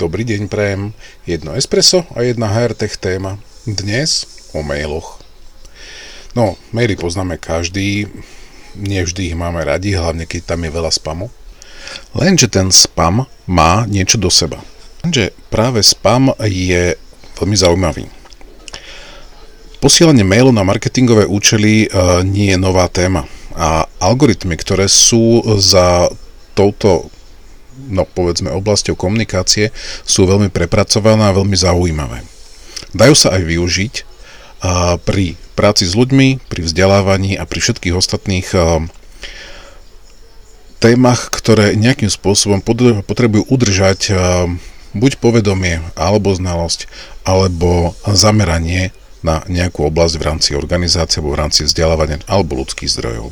[0.00, 0.96] Dobrý deň prajem.
[1.28, 3.36] Jedno espresso a jedna HRTech téma.
[3.68, 4.24] Dnes
[4.56, 5.20] o mailoch.
[6.32, 8.08] No, maily poznáme každý,
[8.80, 11.28] nie vždy ich máme radi, hlavne keď tam je veľa spamu.
[12.16, 14.64] Lenže ten spam má niečo do seba.
[15.04, 16.96] Lenže práve spam je
[17.36, 18.08] veľmi zaujímavý.
[19.84, 26.08] Posielanie mailov na marketingové účely uh, nie je nová téma a algoritmy, ktoré sú za
[26.56, 27.12] touto
[27.90, 29.74] no povedzme oblasťou komunikácie
[30.06, 32.22] sú veľmi prepracované a veľmi zaujímavé.
[32.94, 33.94] Dajú sa aj využiť
[35.04, 38.48] pri práci s ľuďmi, pri vzdelávaní a pri všetkých ostatných
[40.80, 42.64] témach, ktoré nejakým spôsobom
[43.04, 44.16] potrebujú udržať
[44.96, 46.88] buď povedomie, alebo znalosť,
[47.22, 53.28] alebo zameranie na nejakú oblasť v rámci organizácie, alebo v rámci vzdelávania, alebo ľudských zdrojov.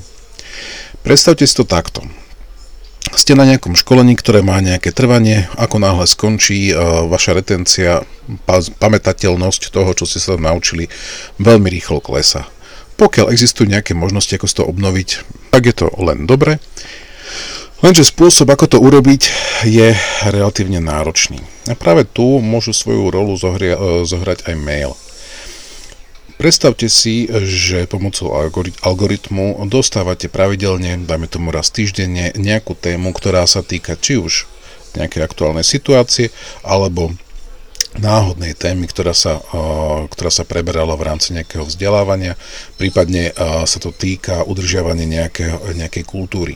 [1.00, 2.04] Predstavte si to takto
[3.18, 8.06] ste na nejakom školení, ktoré má nejaké trvanie, ako náhle skončí uh, vaša retencia,
[8.46, 10.86] pa- pamätateľnosť toho, čo ste sa naučili,
[11.42, 12.46] veľmi rýchlo klesa.
[12.94, 15.08] Pokiaľ existujú nejaké možnosti, ako to obnoviť,
[15.50, 16.62] tak je to len dobre.
[17.78, 19.22] Lenže spôsob, ako to urobiť,
[19.62, 19.94] je
[20.26, 21.38] relatívne náročný.
[21.70, 24.98] A práve tu môžu svoju rolu zohria- e, zohrať aj mail.
[26.38, 28.30] Predstavte si, že pomocou
[28.86, 34.46] algoritmu dostávate pravidelne, dajme tomu raz týždenne, nejakú tému, ktorá sa týka či už
[34.94, 36.30] nejakej aktuálnej situácie,
[36.62, 37.10] alebo
[37.98, 39.42] náhodnej témy, ktorá sa,
[40.06, 42.38] ktorá sa preberala v rámci nejakého vzdelávania,
[42.78, 43.34] prípadne
[43.66, 46.54] sa to týka udržiavania nejakého, nejakej kultúry.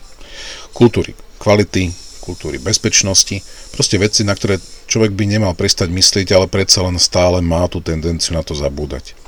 [0.71, 1.91] Kultúry kvality,
[2.23, 3.43] kultúry bezpečnosti,
[3.75, 7.83] proste veci, na ktoré človek by nemal prestať myslieť, ale predsa len stále má tú
[7.83, 9.19] tendenciu na to zabúdať.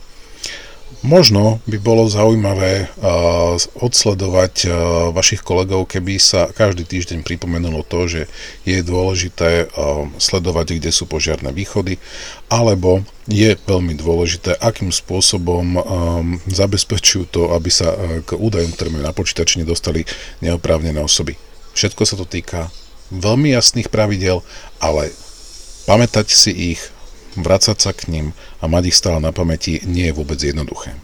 [1.04, 4.72] Možno by bolo zaujímavé uh, odsledovať uh,
[5.12, 8.22] vašich kolegov, keby sa každý týždeň pripomenulo to, že
[8.64, 12.00] je dôležité uh, sledovať, kde sú požiarné východy,
[12.48, 15.82] alebo je veľmi dôležité, akým spôsobom um,
[16.48, 17.92] zabezpečujú to, aby sa
[18.24, 20.08] k údajom, ktoré majú na počítači, nedostali
[20.40, 21.36] neoprávnené osoby.
[21.76, 22.72] Všetko sa to týka
[23.12, 24.40] veľmi jasných pravidel,
[24.80, 25.12] ale
[25.84, 26.80] pamätať si ich,
[27.36, 28.26] vracať sa k ním
[28.62, 30.94] a mať ich stále na pamäti nie je vôbec jednoduché.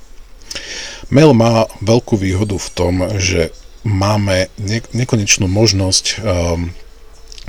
[1.10, 3.50] Mail má veľkú výhodu v tom, že
[3.82, 6.70] máme ne- nekonečnú možnosť um,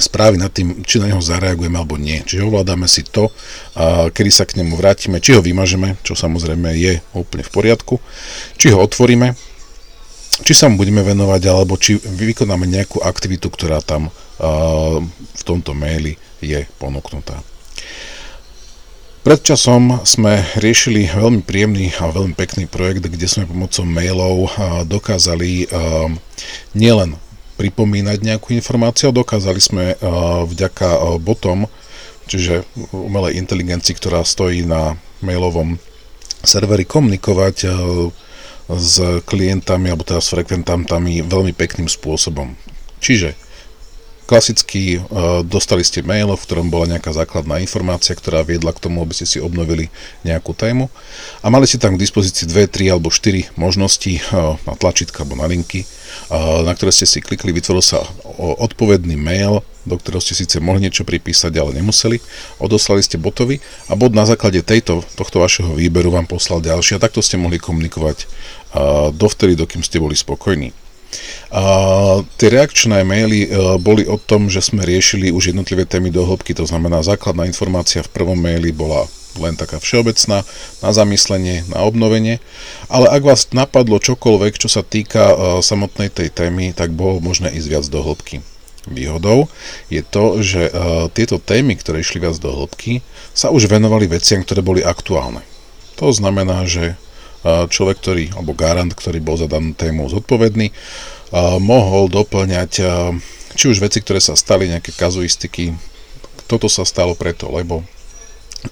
[0.02, 2.26] správy nad tým, či na neho zareagujeme alebo nie.
[2.26, 3.30] Čiže ovládame si to,
[4.10, 8.02] kedy sa k nemu vrátime, či ho vymažeme, čo samozrejme je úplne v poriadku,
[8.58, 9.38] či ho otvoríme,
[10.42, 14.98] či sa mu budeme venovať, alebo či vykonáme nejakú aktivitu, ktorá tam uh,
[15.38, 17.38] v tomto maili je ponúknutá.
[19.22, 24.50] Pred časom sme riešili veľmi príjemný a veľmi pekný projekt, kde sme pomocou mailov
[24.90, 25.70] dokázali
[26.74, 27.22] nielen
[27.54, 29.94] pripomínať nejakú informáciu, dokázali sme
[30.50, 31.70] vďaka botom,
[32.26, 35.78] čiže umelej inteligencii, ktorá stojí na mailovom
[36.42, 37.70] serveri, komunikovať
[38.74, 42.58] s klientami alebo teda s frekventantami veľmi pekným spôsobom.
[42.98, 43.38] Čiže
[44.32, 49.04] Klasicky uh, dostali ste mail, v ktorom bola nejaká základná informácia, ktorá viedla k tomu,
[49.04, 49.92] aby ste si obnovili
[50.24, 50.88] nejakú tému
[51.44, 55.36] a mali ste tam k dispozícii 2, 3 alebo 4 možnosti uh, na tlačítka alebo
[55.36, 58.08] na linky, uh, na ktoré ste si klikli, vytvoril sa
[58.40, 62.24] odpovedný mail, do ktorého ste síce mohli niečo pripísať, ale nemuseli.
[62.64, 63.60] Odoslali ste botovi
[63.92, 67.60] a bod na základe tejto, tohto vašeho výberu vám poslal ďalší a takto ste mohli
[67.60, 68.32] komunikovať
[69.12, 70.72] dovtedy, dokým ste boli spokojní.
[71.52, 71.64] A
[72.40, 76.56] tie reakčné maily e, boli o tom, že sme riešili už jednotlivé témy do hĺbky,
[76.56, 79.08] to znamená základná informácia v prvom maili bola
[79.40, 80.44] len taká všeobecná,
[80.84, 82.44] na zamyslenie, na obnovenie,
[82.92, 87.48] ale ak vás napadlo čokoľvek, čo sa týka uh, samotnej tej témy, tak bolo možné
[87.56, 88.44] ísť viac do hĺbky.
[88.90, 89.46] Výhodou
[89.94, 94.44] je to, že uh, tieto témy, ktoré išli viac do hĺbky, sa už venovali veciam,
[94.44, 95.46] ktoré boli aktuálne.
[96.02, 96.98] To znamená, že
[97.46, 100.70] človek, ktorý, alebo garant, ktorý bol za danú tému zodpovedný,
[101.58, 102.72] mohol doplňať
[103.52, 105.76] či už veci, ktoré sa stali, nejaké kazuistiky,
[106.48, 107.84] toto sa stalo preto, lebo,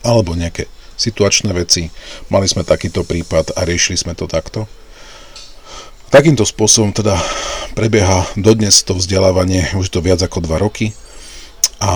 [0.03, 0.67] alebo nejaké
[0.99, 1.87] situačné veci,
[2.27, 4.67] mali sme takýto prípad a riešili sme to takto.
[6.09, 7.15] Takýmto spôsobom teda
[7.77, 10.91] prebieha dodnes to vzdelávanie, už to viac ako 2 roky
[11.79, 11.93] a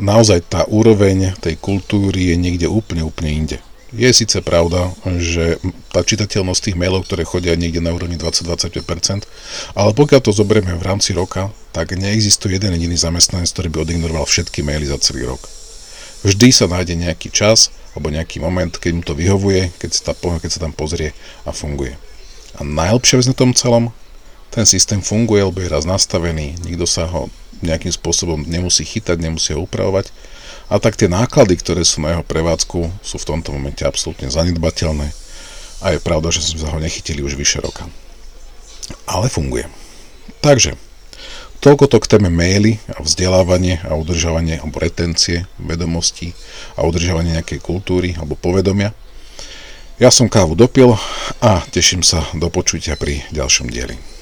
[0.00, 3.58] naozaj tá úroveň tej kultúry je niekde úplne, úplne inde.
[3.94, 4.90] Je síce pravda,
[5.22, 5.62] že
[5.94, 8.82] tá čitateľnosť tých mailov, ktoré chodia niekde na úrovni 20-25%,
[9.78, 14.26] ale pokiaľ to zoberieme v rámci roka, tak neexistuje jeden jediný zamestnanec, ktorý by odignoroval
[14.26, 15.38] všetky maily za celý rok.
[16.26, 20.42] Vždy sa nájde nejaký čas alebo nejaký moment, keď mu to vyhovuje, keď sa, tam,
[20.42, 21.14] keď sa tam pozrie
[21.46, 21.94] a funguje.
[22.58, 23.94] A najlepšia vec na tom celom,
[24.50, 27.30] ten systém funguje, lebo je raz nastavený, nikto sa ho
[27.62, 30.10] nejakým spôsobom nemusí chytať, nemusí ho upravovať.
[30.66, 35.14] A tak tie náklady, ktoré sú na jeho prevádzku, sú v tomto momente absolútne zanedbateľné.
[35.78, 37.86] A je pravda, že sme sa ho nechytili už vyše roka.
[39.06, 39.70] Ale funguje.
[40.42, 40.74] Takže,
[41.62, 46.34] toľko to k téme maily a vzdelávanie a udržávanie alebo retencie vedomostí
[46.74, 48.90] a udržávanie nejakej kultúry alebo povedomia.
[50.02, 50.98] Ja som kávu dopil
[51.40, 54.15] a teším sa do počutia pri ďalšom dieli.